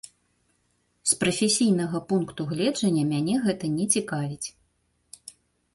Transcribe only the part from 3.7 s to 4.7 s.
не цікавіць.